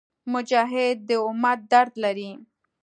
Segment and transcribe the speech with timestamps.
[0.33, 2.31] مجاهد د امت درد لري.